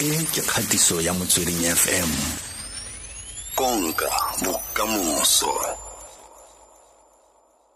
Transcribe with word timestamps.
e 0.00 0.24
ke 0.32 0.40
kgatiso 0.40 0.96
ya 1.04 1.12
motsweding 1.12 1.60
fm 1.76 2.08
konka 3.52 4.08
bokamoso. 4.40 5.52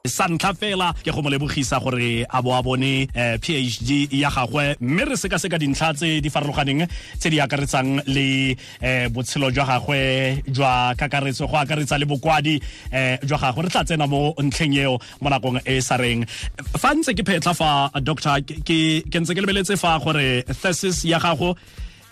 Sa 0.08 0.24
ntlha 0.32 0.56
fela 0.56 0.88
ke 1.04 1.12
go 1.12 1.20
mo 1.20 1.28
lebogisa 1.28 1.76
gore 1.84 2.24
a 2.24 2.40
bo 2.40 2.56
a 2.56 2.62
bone 2.64 3.04
um 3.12 3.36
phd 3.44 4.08
ya 4.08 4.32
gagwe 4.32 4.72
mme 4.80 5.04
re 5.04 5.16
sekaseka 5.20 5.60
dintlha 5.60 5.92
tse 5.92 6.24
di 6.24 6.32
farologaneng 6.32 6.88
tse 7.20 7.28
di 7.28 7.44
akaretsang 7.44 8.00
le 8.08 8.56
um 8.80 9.12
botshelo 9.12 9.52
jwa 9.52 9.68
gagwe 9.68 10.40
jwa 10.48 10.96
kakaretso 10.96 11.44
go 11.44 11.60
akaretsa 11.60 12.00
le 12.00 12.08
bokwadi 12.08 12.56
um 12.88 13.20
jwa 13.20 13.36
gagwe. 13.36 13.68
Re 13.68 13.68
tla 13.68 13.84
tsena 13.84 14.08
mo 14.08 14.32
ntlheng 14.40 14.80
eo 14.80 14.96
mo 15.20 15.28
nakong 15.28 15.60
e 15.68 15.76
sa 15.84 16.00
reng. 16.00 16.24
Fa 16.72 16.96
ntse 16.96 17.12
ke 17.12 17.20
phetlha 17.20 17.52
fa 17.52 17.92
doctor 18.00 18.40
ke 18.40 19.04
ntse 19.12 19.36
ke 19.36 19.40
lebeletse 19.44 19.76
fa 19.76 20.00
gore 20.00 20.40
thesis 20.56 21.04
ya 21.04 21.20
gago 21.20 21.52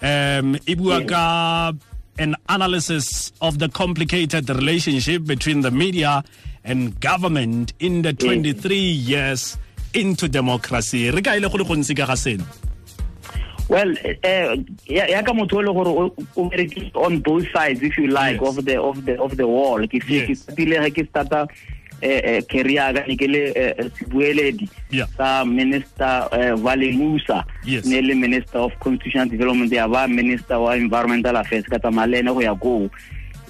um 0.03 0.57
e 0.66 0.75
bua 0.75 1.00
ka 1.07 1.73
an 2.18 2.35
analysis 2.49 3.32
of 3.40 3.58
the 3.58 3.68
complicated 3.68 4.49
relationship 4.50 5.25
between 5.25 5.63
the 5.63 5.71
media 5.71 6.22
and 6.64 7.00
government 7.00 7.72
in 7.81 8.03
the 8.03 8.13
23 8.13 8.77
years 8.77 9.57
into 9.94 10.29
democracy 10.29 11.11
re 11.11 11.22
ka 11.22 11.32
ile 11.39 11.49
go 11.49 11.58
le 11.58 11.64
gontsi 11.64 11.96
ka 11.96 12.07
ga 12.07 12.17
seno 12.25 12.44
well 13.68 13.91
uh, 14.04 14.53
ya 14.86 15.22
ka 15.22 15.32
motho 15.32 15.63
le 15.63 15.72
gore 15.72 15.93
o 16.36 16.50
on 17.07 17.21
both 17.21 17.46
sides 17.55 17.80
if 17.82 17.96
you 17.96 18.07
like 18.08 18.41
Yes. 18.41 18.49
of 18.58 18.64
the 18.64 18.77
of 18.80 19.05
the 19.07 19.14
of 19.27 19.36
the 19.41 19.46
wall 19.46 19.86
ke 19.86 20.03
se 20.08 20.27
ke 20.27 20.35
Yes. 20.35 20.93
ke 20.99 21.07
starta 21.11 21.46
eh 22.03 22.43
career 22.51 22.93
ka 22.95 23.07
ne 23.07 23.17
ke 23.17 23.27
le 23.31 23.43
sebueledi 23.99 24.69
sa 25.17 25.45
minister 25.45 26.29
eh, 26.35 26.53
Valli 26.59 26.93
Moosa 26.99 27.45
ne 27.65 28.01
le 28.01 28.15
minister 28.15 28.59
of 28.59 28.73
constitutional 28.83 29.29
development 29.31 29.73
ya 29.73 29.89
ba 29.89 30.09
minister 30.09 30.59
wa 30.59 30.75
environmental 30.77 31.37
affairs 31.37 31.65
ka 31.71 31.79
tsamalene 31.79 32.34
go 32.34 32.41
ya 32.42 32.55
go 32.55 32.91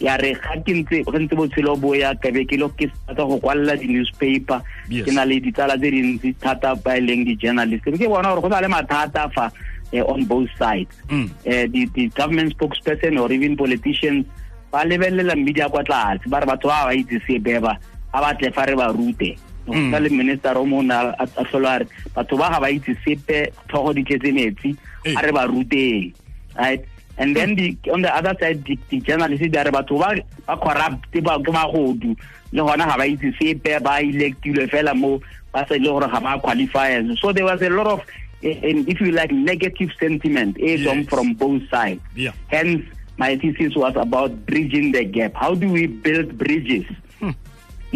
ya 0.03 0.17
re 0.19 0.35
ga 0.35 0.59
ke 0.67 0.75
ntse 0.75 1.35
botshelo 1.39 1.79
bo 1.79 1.95
ya 1.95 2.15
ka 2.15 2.31
be 2.35 2.45
ke 2.45 2.59
lo 2.59 2.69
ke 2.75 2.91
go 3.17 3.39
kwalla 3.39 3.79
di-newspaper. 3.79 4.61
Yes. 4.91 5.07
ke 5.07 5.15
na 5.15 5.25
le 5.25 5.39
ditsala 5.41 5.79
tse 5.79 5.91
dintsi 5.95 6.35
thata 6.43 6.75
ba 6.75 6.99
leng 6.99 7.25
di-journalist. 7.25 7.87
Ke 7.87 8.09
bona 8.11 8.35
gore 8.35 8.43
go 8.43 8.49
na 8.51 8.61
le 8.61 8.69
mathata 8.69 9.31
fa 9.31 9.47
eh, 9.93 10.03
on 10.03 10.25
both 10.27 10.51
sides. 10.59 10.91
Mm. 11.09 11.31
eh, 11.47 11.67
the, 11.71 11.87
the 11.95 12.09
government 12.19 12.51
spokesperson 12.59 13.21
or 13.21 13.31
even 13.31 13.57
politicians 13.57 14.27
ba 14.73 14.83
lebelela 14.85 15.37
media 15.37 15.69
kwa 15.69 15.85
tlase 15.85 16.27
ba 16.27 16.41
re 16.41 16.47
batho 16.47 16.67
ba 16.69 16.89
ba 16.89 16.95
itse 16.97 17.21
sepe 17.29 17.61
ba 17.61 17.77
a 18.15 18.21
batle 18.21 18.53
fa 18.53 18.65
re 18.67 18.75
ba 18.77 18.93
rute. 18.93 19.37
Mm. 19.63 19.93
ka 19.93 19.99
le 20.03 20.09
minister 20.11 20.59
o 20.59 20.65
mona 20.67 21.15
a 21.15 21.23
a 21.23 21.45
tlhola 21.47 21.79
re 21.81 21.87
batho 22.17 22.35
ba 22.37 22.51
ga 22.51 22.59
ba 22.61 22.67
itse 22.67 22.97
sepe 23.07 23.53
di 23.95 24.03
tletse 24.03 24.33
metsi 24.35 24.75
Eh. 25.07 25.15
a 25.17 25.23
re 25.23 25.31
ba 25.33 25.47
ruteng 25.47 26.13
right? 26.59 26.83
And 27.19 27.37
then 27.37 27.55
the, 27.55 27.77
on 27.93 28.03
the 28.03 28.11
other 28.13 28.35
side 28.41 28.65
journalists 28.91 29.47
di 29.47 29.57
a 29.57 29.63
re 29.63 29.71
batho 29.71 30.01
ba 30.03 30.19
ba 30.47 30.57
corrupt 30.59 31.15
ba 31.23 31.39
ke 31.39 31.51
magodu. 31.55 32.11
Le 32.53 32.61
gona 32.63 32.91
ga 32.91 32.97
ba 32.99 33.07
itse 33.07 33.31
sepe 33.39 33.79
ba 33.81 34.03
electilwe 34.03 34.67
fela 34.67 34.95
mo 34.99 35.21
ba 35.55 35.63
sa 35.69 35.75
ile 35.79 35.87
gore 35.95 36.11
ga 36.11 36.19
ba 36.21 36.41
qualify 36.43 36.99
so 37.21 37.31
there 37.33 37.45
was 37.47 37.63
a 37.63 37.71
lot 37.71 37.87
of 37.87 38.01
eh, 38.43 38.59
eh, 38.67 38.83
if 38.91 39.01
you 39.01 39.13
like 39.13 39.31
negative 39.31 39.91
sentiment 40.01 40.57
eh, 40.59 40.75
Yes. 40.75 41.07
from 41.07 41.35
both 41.35 41.63
sides. 41.71 42.03
Yeah. 42.17 42.33
hence 42.51 42.83
my 43.17 43.37
thesis 43.39 43.77
was 43.77 43.95
about 43.95 44.35
bridging 44.47 44.91
the 44.91 45.05
gap. 45.05 45.35
How 45.39 45.55
do 45.55 45.71
we 45.71 45.87
build 45.87 46.37
bridges 46.37 46.85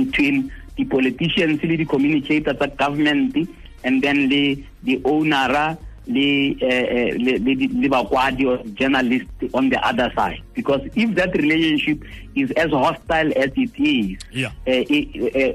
between 0.07 0.53
the 0.77 0.85
politicians 0.85 1.59
le 1.65 1.77
the 1.77 1.85
communicators 1.85 2.57
tsa 2.61 2.69
government 2.77 3.35
and 3.85 4.03
then 4.03 4.29
le 4.29 4.57
the 4.85 5.01
owner 5.05 5.77
le 6.07 6.27
eh, 6.63 6.85
eh, 6.97 7.11
le 7.19 7.33
le 7.47 7.53
di- 7.61 7.73
le 7.83 7.89
bakwadi 7.89 8.45
or 8.47 8.59
journalist 8.79 9.27
on 9.55 9.69
the 9.71 9.79
other 9.91 10.07
side 10.15 10.39
because 10.55 10.81
if 10.95 11.11
that 11.17 11.35
relationship 11.35 11.99
is 12.37 12.51
as 12.53 12.71
hostile 12.71 13.33
as 13.45 13.51
it 13.57 13.73
is 13.81 14.15
Yeah. 14.31 14.53
eh, 14.67 14.85
eh, 14.87 15.05
eh, 15.35 15.53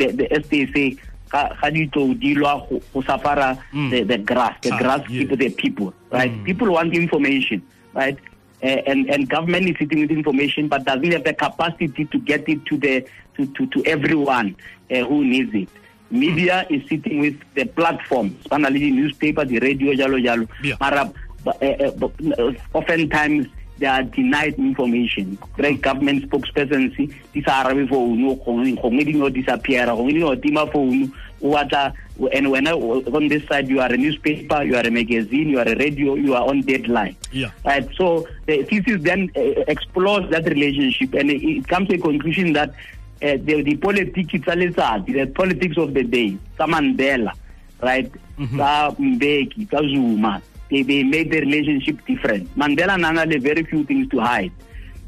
the, 0.00 0.06
the 0.18 0.26
STC 0.42 0.98
ga 1.30 1.42
ga 1.60 1.70
di 1.70 1.86
tlo 1.94 2.14
dilwa 2.18 2.66
go 2.70 3.02
safara 3.02 3.58
Mm. 3.72 3.90
the, 3.90 4.02
the 4.02 4.18
grass 4.18 4.54
the 4.62 4.72
Ah, 4.74 4.78
grass 4.78 5.02
yes. 5.08 5.18
people 5.22 5.36
the 5.36 5.50
people 5.50 5.88
right 6.10 6.32
Mm. 6.32 6.44
people 6.44 6.68
want 6.72 6.94
information 6.94 7.62
right 7.94 8.18
uh, 8.62 8.66
and 8.66 9.08
and 9.10 9.28
government 9.28 9.68
is 9.68 9.76
sitting 9.78 10.00
with 10.00 10.10
information 10.10 10.68
but 10.68 10.84
doesn't 10.84 11.12
have 11.12 11.24
the 11.24 11.34
capacity 11.34 12.04
to 12.06 12.18
get 12.20 12.48
it 12.48 12.64
to 12.66 12.76
the 12.76 13.06
to 13.36 13.46
to, 13.46 13.66
to 13.66 13.84
everyone 13.84 14.56
uh, 14.90 15.04
who 15.04 15.24
needs 15.24 15.54
it? 15.54 15.68
Media 16.10 16.66
is 16.70 16.82
sitting 16.88 17.18
with 17.18 17.38
the 17.54 17.64
platforms 17.64 18.36
finally 18.48 18.78
the 18.78 18.90
newspaper 18.90 19.44
the 19.44 19.58
radio 19.58 19.92
jalo 19.92 20.22
jalo. 20.22 20.48
Yeah. 20.62 20.76
But, 21.44 21.62
uh, 21.62 21.92
uh, 22.38 22.52
oftentimes 22.72 23.46
they 23.78 23.86
are 23.86 24.02
denied 24.02 24.54
information. 24.58 25.36
Great 25.54 25.82
government 25.82 26.24
spokespersons 26.24 26.96
di 26.96 27.42
sa 27.42 27.60
arabe 27.64 27.86
founu 27.88 28.36
gongwe 28.42 29.04
di 29.04 29.12
no 29.12 29.28
disappear 29.28 29.86
gongwe 29.86 30.12
di 30.12 30.20
no 30.20 30.36
tima 30.36 30.66
founu. 30.72 31.10
O 31.42 31.50
batla 31.52 31.92
and 32.32 32.50
when 32.50 32.66
I, 32.66 32.72
on 32.72 33.28
this 33.28 33.46
side 33.46 33.68
you 33.68 33.78
are 33.80 33.92
a 33.92 33.96
newspaper 33.96 34.62
you 34.62 34.74
are 34.74 34.86
a 34.86 34.90
magazine 34.90 35.50
you 35.50 35.58
are 35.58 35.68
a 35.68 35.76
radio 35.76 36.14
you 36.14 36.34
are 36.34 36.48
on 36.48 36.62
deadline. 36.62 37.14
Yeah. 37.30 37.50
right 37.64 37.86
so 37.94 38.26
the 38.46 38.62
thesis 38.62 39.02
then 39.02 39.30
uh, 39.36 39.40
explores 39.68 40.30
that 40.30 40.46
relationship 40.46 41.12
and 41.12 41.30
it, 41.30 41.42
it 41.44 41.68
comes 41.68 41.88
to 41.88 41.96
a 41.96 41.98
conclusion 41.98 42.54
that 42.54 42.70
uh, 42.70 43.36
the, 43.44 43.60
the 43.62 43.76
politics 43.76 44.32
the 44.32 45.32
politics 45.34 45.76
of 45.76 45.92
the 45.92 46.02
day 46.04 46.38
tsa 46.56 46.66
mandela 46.66 47.32
right? 47.82 48.10
Tsa 48.56 48.94
mbeki 48.98 49.66
tsa 49.68 49.82
zuma 49.88 50.40
they, 50.70 50.82
they 50.82 51.02
made 51.02 51.30
the 51.30 51.40
relationship 51.40 52.04
different. 52.06 52.54
Mandela 52.56 52.98
nana 52.98 53.24
le 53.26 53.38
very 53.38 53.62
few 53.64 53.84
things 53.84 54.08
to 54.10 54.20
hide 54.20 54.52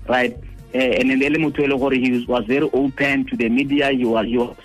right? 0.09 0.37
Uh, 0.75 0.79
and 0.79 1.11
then 1.11 1.33
le 1.33 1.39
motho 1.39 1.67
le 1.67 1.77
gore 1.79 1.93
he 1.93 2.11
was, 2.13 2.27
was 2.27 2.45
very 2.47 2.69
open 2.73 3.25
to 3.27 3.37
the 3.37 3.49
media. 3.49 3.91
He 3.91 4.05
was, 4.05 4.27
he 4.27 4.37
was 4.39 4.57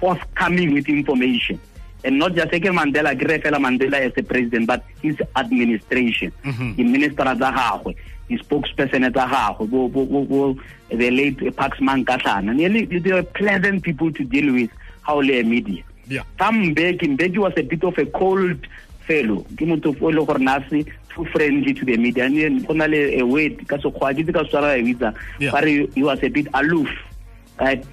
forthcoming 0.00 0.72
with 0.74 0.88
information. 0.88 1.60
And 2.04 2.18
not 2.18 2.34
just 2.34 2.52
like 2.52 2.62
Mandela 2.62 3.18
re 3.18 3.38
Mandela 3.58 3.94
as 3.94 4.12
a 4.16 4.22
president 4.22 4.66
but 4.66 4.84
his 5.00 5.16
administration. 5.36 6.32
Mhm. 6.44 6.76
the 6.76 6.84
minister 6.84 7.24
tsa 7.24 7.50
gagwe 7.52 7.94
the 8.28 8.36
spokesperson 8.38 9.10
tsa 9.12 9.26
gagwe 9.26 9.70
bo 9.70 9.88
bo 9.88 10.04
bo 10.04 10.24
bo 10.24 10.56
the 10.90 11.10
late 11.10 11.56
Parks 11.56 11.78
Mankahlana 11.78 12.54
nearly 12.54 12.84
they 12.84 13.12
were 13.12 13.22
pleasant 13.22 13.82
people 13.82 14.12
to 14.12 14.24
deal 14.24 14.52
with 14.52 14.70
how 15.02 15.20
le 15.22 15.42
media. 15.44 15.82
Yeah. 16.06 16.24
ka 16.38 16.52
mbeki 16.52 17.08
mbeki 17.16 17.38
was 17.38 17.54
a 17.56 17.62
bit 17.62 17.82
of 17.84 17.96
a 17.96 18.04
cold 18.06 18.58
fellow 19.06 19.44
ke 19.56 19.64
motho 19.66 19.94
o 20.00 20.10
e 20.10 20.12
le 20.12 20.24
gore 20.24 20.38
na 20.40 20.60
se 20.68 20.84
too 21.14 21.24
friendly 21.26 21.72
to 21.74 21.84
the 21.84 21.96
media. 21.96 22.24
And 22.24 22.66
go 22.66 22.74
na 22.74 22.86
le 22.86 23.20
a 23.20 23.22
word 23.22 23.66
ka 23.68 23.76
sekgwa 23.78 24.14
ke 24.14 24.32
ka 24.32 24.44
swara 24.50 24.76
ya 24.76 24.82
bitsa 24.82 25.10
ba 25.52 25.60
re 25.62 25.88
you 25.94 26.06
was 26.06 26.22
a 26.22 26.28
bit 26.28 26.48
aloof 26.54 26.88
right? 27.60 27.84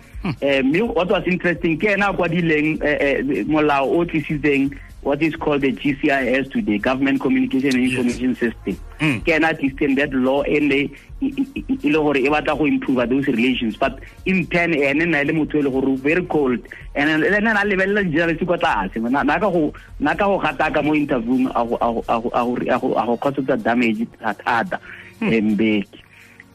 Eh 0.41 0.61
me 0.61 0.81
what 0.81 1.09
was 1.09 1.25
interesting 1.25 1.77
ke 1.77 1.93
ena 1.93 2.09
a 2.09 2.13
kwadileng 2.13 2.81
eh, 2.81 2.97
eh, 2.99 3.45
molao 3.45 3.89
o 3.89 4.05
tlisitseng 4.05 4.69
what 5.03 5.21
is 5.21 5.35
called 5.35 5.61
the 5.61 5.71
GCIS 5.71 6.51
today 6.51 6.77
government 6.77 7.19
communication 7.21 7.73
and 7.75 7.83
Yes. 7.89 7.97
information 7.99 8.35
system. 8.35 8.77
Mm. 8.99 9.21
ke 9.25 9.29
ena 9.33 9.53
that 9.95 10.13
law 10.13 10.43
and 10.43 10.71
e 10.71 10.91
le 11.21 11.97
gore 11.97 12.17
e 12.17 12.29
batla 12.29 12.55
go 12.57 12.65
improve 12.65 13.09
those 13.09 13.25
relations. 13.27 13.75
But 13.77 13.99
in 14.25 14.45
turn 14.45 14.73
ene 14.75 15.05
na 15.09 15.21
le 15.23 15.33
motho 15.33 15.55
e 15.57 15.61
le 15.63 15.69
gore 15.71 15.97
very 15.97 16.23
cold. 16.25 16.59
And 16.95 17.23
ene 17.23 17.41
na 17.41 17.63
lebelela 17.63 18.03
di-journalist 18.03 18.45
kwa 18.45 18.57
tlase. 18.59 18.97
Na 19.01 19.39
ka 19.39 19.49
go 19.49 19.73
na 19.99 20.13
ka 20.13 20.25
go 20.27 20.37
gataka 20.39 20.83
mo 20.83 20.93
interviewing 20.93 21.47
a 21.55 21.65
go- 21.65 21.77
a 21.81 21.89
go- 21.93 22.05
a 22.07 22.21
go- 22.21 22.31
a 22.33 22.45
go- 22.45 22.55
a 22.69 22.79
go- 22.79 22.93
a 22.95 23.05
go 23.05 23.17
causetsa 23.17 23.57
damage 23.63 24.05
thata. 24.21 24.77
Mbeki. 25.19 25.97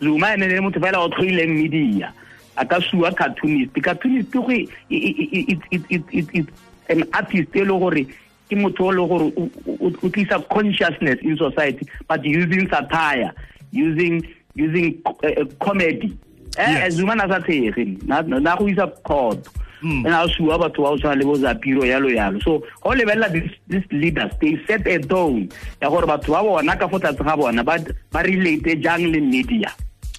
Zuma 0.00 0.34
ene 0.34 0.46
le 0.46 0.60
motho 0.60 0.78
fela 0.78 1.02
o 1.02 1.08
tlhoileng 1.08 1.50
media. 1.62 2.12
A 2.56 2.64
ka 2.64 2.78
sua 2.80 3.10
cartoonist. 3.10 3.72
Cartoonist 3.82 4.30
go 4.30 4.48
it- 4.50 4.68
it- 4.88 5.84
it- 5.90 6.30
it- 6.32 6.48
an 6.88 7.02
artist 7.12 7.50
e 7.56 7.64
le 7.64 7.74
gore 7.78 8.06
ke 8.48 8.56
motho 8.56 8.86
o 8.86 8.90
le 8.90 9.06
gore 9.06 9.32
o- 9.66 10.08
tlisa 10.10 10.38
consciousness 10.48 11.18
in 11.22 11.36
society 11.36 11.86
but 12.08 12.24
using 12.24 12.68
satire 12.68 13.32
using 13.72 14.22
using 14.54 15.00
uh, 15.06 15.44
comedy. 15.60 16.16
Eh 16.58 16.88
zuma 16.90 17.14
na 17.14 17.28
sa 17.28 17.40
tshege 17.40 17.98
na 18.06 18.22
na 18.22 18.56
go 18.56 18.66
isa 18.66 18.86
court 19.04 19.46
ena 19.84 20.22
and 20.22 20.30
a 20.30 20.34
sua 20.34 20.56
batho 20.58 20.82
ba 20.82 20.88
o 20.88 20.96
tshwana 20.96 21.18
le 21.20 21.24
bo 21.24 21.34
zapiro 21.36 21.84
yalo 21.84 22.08
yalo. 22.08 22.40
So 22.42 22.64
go 22.82 22.90
lebelela 22.90 23.28
these 23.68 23.84
leaders 23.90 24.32
they 24.40 24.56
set 24.66 24.86
a 24.86 24.98
tone 24.98 25.50
ya 25.82 25.90
gore 25.90 26.06
batho 26.06 26.32
ba 26.32 26.42
bona 26.42 26.76
ka 26.76 26.88
fo 26.88 26.98
tlatse 26.98 27.22
ga 27.22 27.36
bona 27.36 27.62
ba 27.62 27.76
relate 28.22 28.80
jang 28.80 29.04
le 29.12 29.20
media 29.20 29.68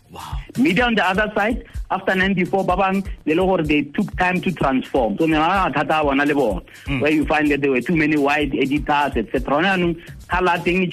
Wow. 0.09 0.38
media 0.57 0.86
on 0.86 0.95
the 0.95 1.06
other 1.06 1.30
side 1.36 1.65
after 1.92 2.15
94 2.15 2.63
ba 2.63 2.77
bang 2.77 3.04
le 3.25 3.33
le 3.33 3.63
they 3.63 3.81
took 3.83 4.15
time 4.18 4.39
to 4.42 4.51
transform. 4.51 5.18
So 5.18 5.25
ne 5.25 5.38
ba 5.38 5.69
mathata 5.69 5.92
ah, 5.92 6.01
a 6.01 6.04
bona 6.04 6.25
le 6.25 6.33
bona. 6.33 6.62
Mm. 6.86 7.01
Where 7.01 7.12
you 7.12 7.25
find 7.25 7.51
that 7.51 7.62
there 7.62 7.71
were 7.71 7.81
too 7.81 7.95
many 7.95 8.18
white 8.18 8.54
editors 8.56 9.18
etc 9.18 9.77
color 10.30 10.57
thing 10.59 10.92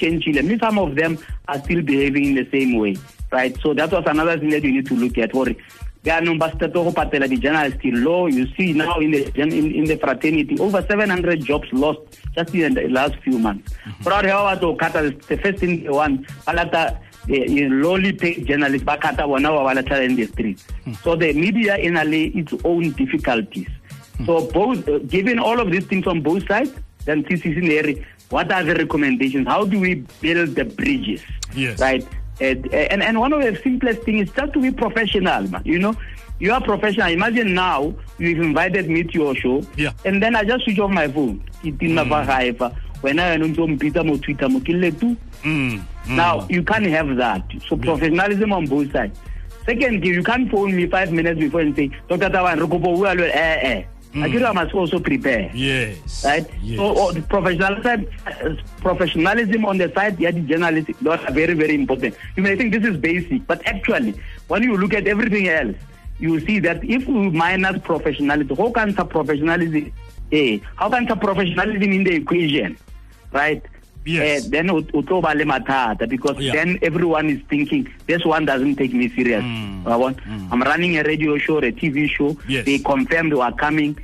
some 0.58 0.78
of 0.78 0.94
them 0.96 1.18
are 1.48 1.58
still 1.60 1.82
behaving 1.82 2.24
in 2.24 2.34
the 2.34 2.48
same 2.50 2.78
way 2.78 2.96
right? 3.34 3.56
So 3.60 3.74
that 3.74 3.90
was 3.90 4.04
another 4.06 4.38
thing 4.38 4.50
that 4.50 4.62
you 4.62 4.72
need 4.72 4.86
to 4.86 4.96
look 4.96 5.18
at. 5.18 5.32
Gore 5.32 5.56
yaanong 6.04 6.38
ba 6.38 6.50
starte 6.54 6.74
go 6.74 6.92
patela 6.92 7.28
di-journalist 7.28 7.84
law. 7.84 8.26
You 8.26 8.46
see 8.56 8.72
now 8.72 8.98
in 8.98 9.10
the, 9.10 9.22
in, 9.40 9.52
in 9.52 9.84
the 9.84 9.96
fraternity 9.96 10.58
over 10.58 10.82
700 10.82 11.44
jobs 11.44 11.68
lost 11.72 12.00
just 12.36 12.54
in 12.54 12.74
the 12.74 12.88
last 12.88 13.16
few 13.24 13.38
months. 13.38 13.72
Proud 14.02 14.24
ga 14.24 14.42
ba 14.42 14.56
batla 14.56 14.60
go 14.60 14.74
kata 14.76 15.10
the 15.28 15.36
first 15.38 15.58
thing 15.58 15.82
they 15.82 15.88
want 15.88 16.26
ba 16.46 16.52
lata 16.52 17.00
uh, 17.30 17.68
lowly 17.84 18.12
paid 18.12 18.46
journalists 18.46 18.84
ba 18.84 18.96
kata 18.98 19.26
bona 19.26 19.50
ba 19.50 19.64
ba 19.64 19.74
latlhela 19.80 20.04
in 20.04 20.16
the 20.16 20.26
streets 20.26 20.64
so 21.02 21.16
the 21.16 21.32
media 21.32 21.76
in 21.76 21.96
a 21.96 22.04
its 22.04 22.52
own 22.64 22.90
difficulties. 22.92 23.68
So 24.26 24.46
both 24.50 24.88
uh, 24.88 24.98
given 24.98 25.38
all 25.38 25.58
of 25.58 25.70
these 25.72 25.86
things 25.86 26.06
on 26.06 26.20
both 26.22 26.46
sides 26.46 26.70
then 27.04 27.24
CCC 27.24 27.60
Neri, 27.62 28.06
what 28.30 28.50
are 28.52 28.62
the 28.62 28.74
recommendations? 28.74 29.46
How 29.46 29.64
do 29.64 29.78
we 29.80 30.04
build 30.20 30.54
the 30.54 30.64
bridges? 30.64 31.20
Yes. 31.54 31.80
right. 31.80 32.06
And, 32.40 32.72
and 32.72 33.02
and 33.02 33.18
one 33.20 33.32
of 33.32 33.42
the 33.42 33.54
simplest 33.62 34.02
things 34.02 34.28
is 34.28 34.34
just 34.34 34.52
to 34.54 34.60
be 34.60 34.70
professional 34.72 35.46
man 35.48 35.62
you 35.64 35.78
know 35.78 35.94
you 36.40 36.52
are 36.52 36.60
professional. 36.60 37.08
Imagine 37.08 37.54
now 37.54 37.94
you've 38.18 38.38
invited 38.40 38.88
me 38.90 39.04
to 39.04 39.12
your 39.18 39.34
show 39.36 39.62
Yeah. 39.76 39.92
and 40.04 40.20
then 40.22 40.34
i 40.36 40.42
just 40.44 40.64
switch 40.64 40.78
off 40.80 40.90
my 40.90 41.06
phone. 41.08 41.42
Fa 41.62 42.24
gae 42.26 42.52
fa 42.52 42.74
wena 43.04 43.28
wena 43.30 43.44
o 43.44 43.48
ntse 43.48 43.60
o 43.60 43.66
mpitsa 43.68 44.04
mo 44.04 44.16
twitter 44.18 44.48
mo 44.50 44.60
ke 44.60 44.72
lle 44.72 44.90
tu 44.92 45.14
Mm, 45.44 45.76
mm. 46.08 46.16
now 46.16 46.46
you 46.48 46.62
can't 46.64 46.86
have 46.88 47.10
that 47.16 47.42
so 47.68 47.76
professionalism 47.76 48.52
on 48.52 48.64
both 48.66 48.90
sides 48.92 49.12
second 49.66 50.04
you 50.04 50.22
can't 50.22 50.48
phone 50.50 50.72
me 50.74 50.86
five 50.88 51.12
minutes 51.12 51.38
before 51.38 51.60
and 51.60 51.76
say 51.76 51.90
dr 52.08 52.30
Tabane 52.32 52.60
re 52.60 52.66
kopa 52.66 52.88
o 52.88 52.96
bua 52.96 53.12
le 53.14 53.28
wena." 53.28 53.34
eh 53.34 53.58
eh 53.72 53.82
I 54.16 54.30
think 54.30 54.44
I 54.46 54.52
must 54.52 54.72
also 54.72 55.00
prepare 55.00 55.50
yes 55.52 56.22
right? 56.24 56.46
yes. 56.62 56.78
So 56.78 56.84
oh, 56.96 57.10
the 57.12 57.20
professionalism, 57.22 58.06
uh, 58.30 58.54
professionalism 58.80 59.64
on 59.66 59.78
the 59.78 59.90
side, 59.92 60.20
yeah, 60.20 60.30
the 60.30 60.40
journalists, 60.46 60.92
those 61.02 61.18
are 61.18 61.32
very, 61.32 61.54
very 61.54 61.74
important. 61.74 62.14
You 62.36 62.44
may 62.44 62.54
think 62.54 62.72
this 62.72 62.84
is 62.84 62.96
basic, 62.96 63.44
but 63.48 63.66
actually, 63.66 64.14
when 64.46 64.62
you 64.62 64.76
look 64.76 64.94
at 64.94 65.08
everything 65.08 65.48
else, 65.48 65.74
you 66.20 66.38
see 66.46 66.60
that 66.60 66.84
if 66.84 67.08
we 67.08 67.30
minus 67.30 67.82
professionalism, 67.82 68.56
how 68.56 68.70
can 68.70 68.94
the 68.94 69.04
professionalism, 69.04 69.90
eh, 70.30 70.58
how 70.76 70.88
can 70.90 71.06
the 71.06 71.16
professionalism 71.16 71.90
in 71.90 72.04
the 72.04 72.14
equation, 72.14 72.78
right? 73.34 73.62
Yes. 74.06 74.44
Eh, 74.44 74.48
then 74.50 74.68
tlo 74.68 75.22
le 75.34 75.44
mathata 75.44 76.06
because 76.08 76.36
Yeah. 76.38 76.52
then 76.52 76.78
everyone 76.82 77.30
is 77.30 77.40
thinking 77.48 77.88
this 78.06 78.24
one 78.24 78.44
doesn't 78.44 78.76
take 78.76 78.92
me 78.92 79.08
serious. 79.08 79.42
Mm. 79.42 79.84
Wa 79.84 79.98
bona? 79.98 80.16
I'm 80.52 80.62
running 80.62 80.98
a 80.98 81.02
radio 81.02 81.38
show 81.38 81.56
or 81.56 81.64
a 81.64 81.72
TV 81.72 82.08
show. 82.08 82.36
Yes. 82.48 82.64
They 82.66 82.78
confirmed 82.78 83.32
they 83.32 83.40
are 83.40 83.52
coming. 83.52 83.96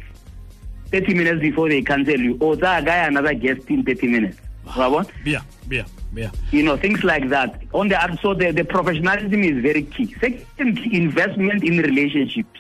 30 0.91 1.15
minutes 1.15 1.41
before 1.41 1.69
they 1.69 1.83
cancel 1.83 2.19
you. 2.19 2.37
Oh, 2.41 2.55
that 2.57 2.85
guy 2.85 2.97
another 3.07 3.35
guest 3.35 3.69
in 3.69 3.85
30 3.85 4.07
minutes. 4.09 4.39
Wa 4.77 4.89
bona? 4.91 5.07
yeah 5.25 5.43
yeah 5.71 5.85
yeah 6.17 6.31
You 6.51 6.63
know, 6.63 6.77
things 6.77 7.05
like 7.05 7.29
that. 7.29 7.63
On 7.75 7.89
the 7.89 8.19
so 8.23 8.35
the, 8.35 8.51
the 8.53 8.65
professionalism 8.65 9.45
is 9.45 9.63
very 9.63 9.83
key. 9.83 10.15
Second, 10.21 10.79
investment 10.93 11.63
in 11.63 11.79
relationships, 11.79 12.59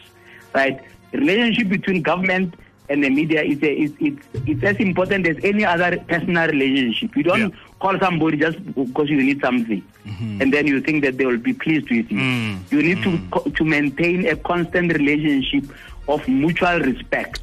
right? 0.55 0.79
Relationship 1.13 1.69
between 1.71 2.03
government 2.03 2.55
and 2.91 3.05
the 3.05 3.09
media 3.09 3.43
is 3.43 3.63
a, 3.63 3.73
is 3.73 3.93
it's 4.01 4.27
it's 4.47 4.63
as 4.65 4.77
important 4.77 5.27
as 5.27 5.37
any 5.45 5.65
other 5.65 5.97
personal 6.09 6.49
relationship. 6.49 7.17
You 7.17 7.23
don't 7.23 7.41
Yeah. 7.41 7.49
call 7.79 7.99
somebody 8.01 8.37
just 8.39 8.59
because 8.75 9.09
you 9.09 9.23
need 9.23 9.41
something, 9.41 9.83
and 10.41 10.53
then 10.53 10.67
you 10.67 10.81
think 10.81 11.03
that 11.05 11.17
they 11.17 11.27
will 11.27 11.39
be 11.39 11.53
pleased 11.53 11.89
with 11.91 12.11
you. 12.11 12.19
Mm. 12.19 12.59
You 12.73 12.83
need 12.83 13.03
to 13.05 13.51
to 13.51 13.65
maintain 13.65 14.27
a 14.27 14.37
constant 14.37 14.93
relationship 14.93 15.65
of 16.09 16.27
mutual 16.29 16.81
respect. 16.81 17.41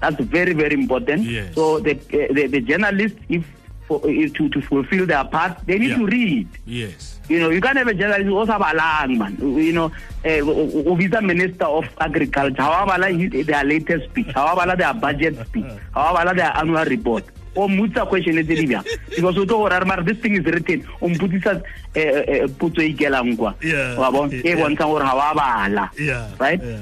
That's 0.00 0.20
very 0.20 0.52
very 0.52 0.74
important. 0.74 1.22
Yes. 1.24 1.54
So 1.54 1.78
the 1.78 1.92
uh, 1.92 2.32
the, 2.34 2.46
the 2.48 2.60
journalists, 2.60 3.18
if 3.28 3.44
for, 3.88 4.00
if 4.04 4.32
to 4.34 4.48
to 4.50 4.60
fulfill 4.60 5.06
their 5.06 5.24
part, 5.24 5.56
they 5.66 5.78
need 5.78 5.90
Yeah. 5.90 5.96
to 5.98 6.06
read. 6.06 6.48
yes 6.66 7.14
You 7.28 7.40
know, 7.40 7.50
you 7.50 7.60
can't 7.60 7.76
have 7.76 7.88
a 7.88 7.92
journalist 7.92 8.24
who 8.24 8.36
also 8.38 8.52
have 8.52 8.62
balang, 8.62 9.18
man. 9.18 9.36
You 9.40 9.72
know, 9.72 9.88
uh, 10.24 10.38
who 10.40 10.96
is 10.98 11.10
the 11.10 11.20
minister 11.20 11.64
of 11.66 11.84
agriculture. 12.00 12.62
How 12.62 12.84
about 12.84 13.00
their 13.04 13.64
latest 13.64 14.08
speech? 14.10 14.28
How 14.34 14.56
about 14.56 14.78
their 14.78 14.94
budget 14.94 15.36
speech? 15.46 15.66
How 15.92 16.14
about 16.16 16.36
their 16.36 16.52
annual 16.56 16.84
report? 16.84 17.24
o 17.56 17.66
mmutsa 17.68 18.06
question 18.06 18.36
tse 18.38 18.54
di 18.54 18.66
bjang 18.70 18.84
because 19.16 19.36
o 19.36 19.44
tlo 19.44 19.66
a 19.66 19.84
mare 19.84 20.04
this 20.04 20.18
thing 20.22 20.36
is 20.38 20.44
written 20.46 20.84
o 21.02 21.08
mputsisa 21.08 21.60
eh, 21.94 22.22
eh, 22.28 22.46
potso 22.58 22.80
e 22.80 22.92
ikelang 22.94 23.34
kwa 23.36 23.50
Yeah, 23.62 23.98
wa 23.98 24.10
bona 24.12 24.30
e 24.32 24.54
bontshang 24.54 24.86
gore 24.92 25.02
ga 25.02 25.14
wa 25.16 25.34
bala 25.34 25.90
right 26.38 26.62
yeah. 26.62 26.78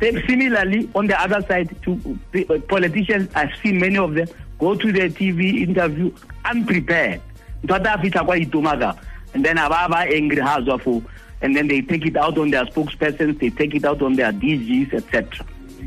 Similarly, 0.00 0.88
on 0.94 1.06
the 1.08 1.20
other 1.20 1.42
side, 1.46 1.68
to 1.82 1.92
uh, 2.34 2.58
politicians, 2.68 3.28
I've 3.34 3.52
seen 3.62 3.78
many 3.78 3.98
of 3.98 4.14
them 4.14 4.28
go 4.60 4.74
to 4.74 4.92
their 4.92 5.08
TV 5.08 5.62
interview 5.66 6.12
unprepared. 6.44 7.20
Ntwata 7.64 7.94
a 7.94 7.98
fitlha 7.98 8.24
kwa 8.24 8.36
itomaga, 8.38 8.96
And 9.34 9.44
then 9.44 9.58
aba 9.58 9.88
ba 9.88 9.98
angry 9.98 10.40
ha 10.40 10.60
fo. 10.78 11.02
And 11.42 11.56
then 11.56 11.68
they 11.68 11.80
take 11.80 12.04
it 12.06 12.16
out 12.16 12.36
on 12.38 12.50
their 12.50 12.66
spokespersons, 12.66 13.38
they 13.38 13.50
take 13.50 13.74
it 13.74 13.84
out 13.84 14.02
on 14.02 14.14
their 14.14 14.32
DGs, 14.32 14.92
etc. 14.92 15.46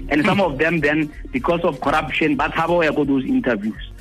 And 0.09 0.25
some 0.25 0.41
of 0.41 0.57
them 0.57 0.79
then, 0.79 1.13
because 1.31 1.61
of 1.61 1.79
corruption, 1.79 2.35
but 2.35 2.51
how 2.51 2.67
go 2.67 3.03
those 3.03 3.25
interviews. 3.25 3.91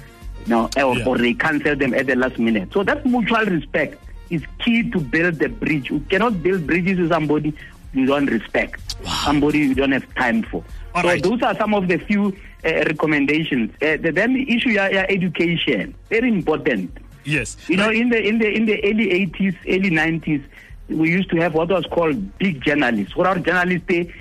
No, 0.46 0.68
eh, 0.76 0.82
or, 0.82 0.96
Yeah. 0.96 1.04
or 1.06 1.18
they 1.18 1.34
cancel 1.34 1.76
them 1.76 1.94
at 1.94 2.06
the 2.06 2.16
last 2.16 2.38
minute. 2.38 2.72
So 2.72 2.82
that 2.82 3.04
mutual 3.06 3.44
respect 3.44 4.02
is 4.30 4.42
key 4.58 4.90
to 4.90 4.98
build 4.98 5.34
the 5.38 5.48
bridge. 5.48 5.90
You 5.90 6.00
cannot 6.08 6.42
build 6.42 6.66
bridges 6.66 6.98
with 6.98 7.10
somebody 7.10 7.54
you 7.92 8.06
don't 8.06 8.26
respect, 8.26 8.96
somebody 9.24 9.58
you 9.58 9.74
don't 9.74 9.92
have 9.92 10.12
time 10.14 10.42
for. 10.42 10.64
All 10.94 11.02
so 11.02 11.08
right. 11.08 11.22
those 11.22 11.42
are 11.42 11.54
some 11.56 11.74
of 11.74 11.88
the 11.88 11.98
few 11.98 12.28
uh, 12.64 12.68
recommendations. 12.86 13.70
Uh, 13.80 13.96
the, 13.96 14.12
then 14.12 14.34
the 14.34 14.44
issue 14.54 14.70
yeah, 14.70 14.88
yeah, 14.90 15.06
education, 15.08 15.94
very 16.10 16.28
important. 16.28 16.90
yes 17.24 17.56
You 17.68 17.76
know, 17.76 17.90
in 17.90 18.08
the 18.10 18.20
in 18.20 18.38
the 18.38 18.48
in 18.54 18.66
the 18.66 18.76
early 18.84 19.08
80s, 19.26 19.56
early 19.68 19.90
90s, 19.90 20.42
we 20.88 21.10
used 21.10 21.30
to 21.30 21.36
have 21.40 21.54
what 21.54 21.68
was 21.70 21.86
called 21.86 22.18
big 22.38 22.60
journalists. 22.62 23.14
What 23.16 23.26
are 23.26 23.38
journalists? 23.38 23.86
They 23.86 24.12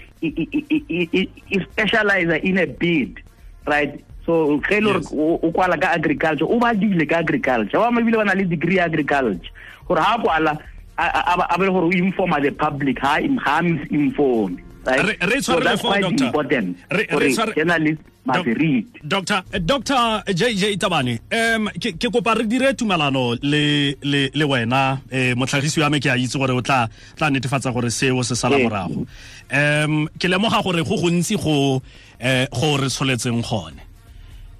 specialize 1.71 2.39
in 2.43 2.57
a 2.59 2.65
bid, 2.67 3.19
right? 3.65 4.03
So 4.25 4.59
ge 4.59 4.73
e 4.77 4.79
le 4.81 5.01
o 5.11 5.39
o 5.41 5.51
kwala 5.51 5.81
ka 5.81 5.93
agriculture 5.97 6.45
o 6.45 6.59
badile 6.59 7.09
ka 7.09 7.17
agriculture 7.25 7.79
ba 7.79 7.89
mabile 7.91 8.17
ba 8.21 8.25
na 8.25 8.33
le 8.33 8.45
degree 8.45 8.75
ya 8.77 8.85
agriculture 8.85 9.49
gore 9.87 9.99
ha 9.99 10.15
a 10.15 10.21
kwala 10.21 10.53
a 10.97 11.03
a- 11.03 11.47
a 11.49 11.57
be 11.57 11.65
le 11.65 11.71
gore 11.71 11.85
o 11.89 11.91
informa 11.91 12.39
the 12.41 12.51
public 12.51 12.99
ha 12.99 13.17
im- 13.19 13.37
ha 13.37 13.61
misinform 13.61 14.59
right? 14.85 15.17
Re- 15.23 15.41
so 15.41 15.59
that's 15.59 15.83
important 15.83 16.77
Re- 16.91 16.97
re 16.97 17.05
gore 17.07 17.29
tshware- 17.29 17.55
journalists 17.55 18.03
must 18.25 18.37
Doc- 18.45 18.57
read 18.57 18.85
Doctor 19.07 19.41
Doctor 19.65 20.23
JJ 20.27 20.77
Tabane 20.77 21.19
um 21.31 21.69
ke 21.73 21.93
ke 21.97 22.07
kopa 22.13 22.35
re 22.37 22.45
dire 22.45 22.73
tumelano 22.73 23.35
le 23.41 23.95
le 24.01 24.29
le 24.33 24.45
wena 24.45 25.01
eh 25.11 25.33
motlhagisi 25.35 25.81
wa 25.81 25.89
me 25.89 25.99
ke 25.99 26.05
a 26.09 26.17
itse 26.17 26.37
gore 26.37 26.51
o 26.51 26.61
tla 26.61 26.87
tla 27.17 27.29
netefatsa 27.29 27.73
gore 27.73 27.89
seo 27.89 28.23
se 28.23 28.35
sala 28.35 28.57
morago. 28.57 29.05
Um 29.51 30.07
ke 30.19 30.27
lemoga 30.29 30.61
gore 30.63 30.83
go 30.83 30.97
gontsi 31.01 31.35
go 31.41 31.81
eh 32.19 32.45
go 32.53 32.77
re 32.77 32.87
tsholetseng 32.89 33.41
gone. 33.41 33.81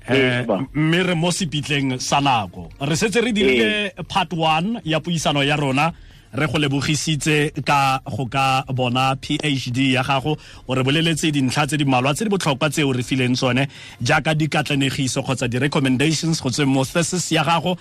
Eh 0.10 0.44
mme 0.74 1.04
re 1.08 1.14
mo 1.16 1.30
sepitleng 1.30 2.02
sa 2.02 2.20
nako. 2.20 2.72
Re 2.82 2.96
setse 2.96 3.22
re 3.22 3.32
dirile 3.32 3.92
part 4.10 4.34
one 4.34 4.82
ya 4.84 5.00
puisano 5.00 5.46
ya 5.46 5.56
rona 5.56 5.94
re 6.34 6.48
go 6.48 6.58
lebogisitse 6.58 7.52
ka 7.66 8.00
go 8.06 8.26
ka 8.26 8.64
bona 8.74 9.16
phd 9.16 9.78
ya 9.94 10.04
gago 10.04 10.38
o 10.68 10.76
re 10.76 10.84
boleletse 10.84 11.32
dintlha 11.32 11.68
tse 11.68 11.78
di 11.78 11.86
malwa 11.86 12.14
tse 12.14 12.24
di 12.26 12.32
botlhokwa 12.32 12.70
tse 12.70 12.84
o 12.84 12.92
re 12.92 13.04
fileng 13.04 13.36
tsone 13.36 13.68
jaaka 14.02 14.34
dikatlanegiso 14.34 15.24
kgotsa 15.24 15.48
di-recommendations 15.48 16.42
go 16.42 16.50
tsweng 16.50 16.72
mo 16.72 16.84
thesis 16.86 17.32
ya 17.32 17.44
gago. 17.44 17.78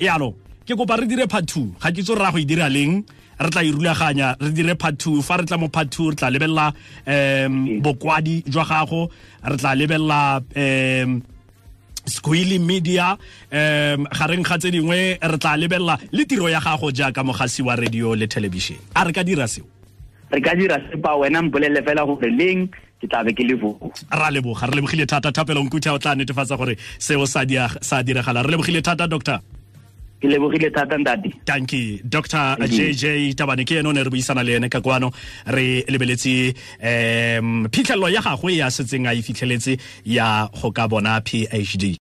Yalo 0.00 0.34
ke 0.66 0.74
kopa 0.74 0.96
re 0.98 1.06
dire 1.06 1.26
part 1.28 1.46
two. 1.46 1.74
Ga 1.78 1.90
ke 1.90 2.02
itse 2.02 2.14
ra 2.18 2.30
go 2.32 2.38
e 2.38 2.44
dira 2.44 2.68
leng 2.68 3.04
re 3.38 3.50
tla 3.50 3.62
irulaganya 3.62 4.34
re 4.40 4.50
dire 4.50 4.74
part 4.74 4.98
two. 4.98 5.22
Fa 5.22 5.36
re 5.38 5.46
tla 5.46 5.58
mo 5.58 5.68
part 5.68 5.90
two 5.90 6.10
re 6.10 6.16
tla 6.16 6.30
lebelela 6.30 6.72
um 7.06 7.80
bokwadi 7.82 8.42
jwa 8.50 8.64
gago 8.66 9.10
re 9.46 9.56
tla 9.56 9.74
lebelela 9.78 10.42
um 10.56 11.22
squealy 12.06 12.58
media 12.58 13.16
um 13.52 14.06
gareng 14.10 14.42
ga 14.42 14.58
tse 14.58 14.70
dingwe 14.70 15.18
re 15.20 15.38
tla 15.38 15.56
lebelela 15.56 15.98
le 16.12 16.24
tiro 16.24 16.48
ya 16.48 16.60
gago 16.60 16.90
jaaka 16.90 17.22
mogasi 17.24 17.62
wa 17.62 17.76
radio 17.76 18.14
le 18.14 18.26
television. 18.26 18.78
A 18.94 19.04
re 19.04 19.12
ka 19.12 19.22
dira 19.22 19.46
seo? 19.46 19.64
Re 20.30 20.40
ka 20.40 20.54
dira 20.54 20.78
sepa 20.90 21.16
wena 21.16 21.42
mpolele 21.42 21.82
fela 21.82 22.04
gore 22.06 22.30
leng 22.30 22.68
ke 23.00 23.06
tla 23.08 23.24
be 23.24 23.32
ke 23.34 23.42
le 23.42 23.58
foo 23.58 23.92
ra 24.10 24.30
leboga 24.30 24.66
re 24.66 24.76
lebogile 24.80 25.06
thata 25.06 25.32
thapelo 25.32 25.62
nkutha 25.62 25.92
o 25.94 25.98
tla 25.98 26.14
netefatsa 26.14 26.56
gore 26.56 26.76
seo 26.98 27.26
sa 27.26 27.44
diragala. 27.44 28.42
Re 28.42 28.50
lebogile 28.50 28.82
thata 28.82 29.06
doctor 29.06 29.40
ke 30.22 30.30
lebogile 30.30 30.70
thata 30.70 30.98
ntate. 30.98 31.34
Tanki 31.44 32.00
dr 32.04 32.56
jj 32.70 33.34
tabane 33.34 33.66
ke 33.66 33.80
ene 33.80 33.88
o 33.90 33.92
ne 33.92 34.04
re 34.06 34.10
buisana 34.10 34.44
le 34.46 34.56
ene 34.56 34.68
ka 34.70 34.80
kwano. 34.80 35.10
Re 35.46 35.82
lebeletse 35.90 36.54
um 36.78 37.66
phitlhelelo 37.66 38.08
ya 38.14 38.22
gagwe 38.22 38.56
ya 38.56 38.70
setseng 38.70 39.10
a 39.10 39.14
e 39.18 39.22
fitlheletse 39.22 39.74
ya 40.06 40.46
go 40.54 40.70
ka 40.70 40.86
bona 40.86 41.18
phd 41.20 41.84